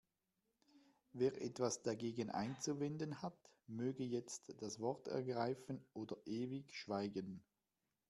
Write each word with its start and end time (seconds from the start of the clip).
Wer 1.13 1.39
etwas 1.43 1.83
dagegen 1.83 2.31
einzuwenden 2.31 3.21
hat, 3.21 3.37
möge 3.67 4.03
jetzt 4.03 4.51
das 4.59 4.79
Wort 4.79 5.07
ergreifen 5.07 5.85
oder 5.93 6.17
ewig 6.25 6.73
schweigen. 6.73 7.43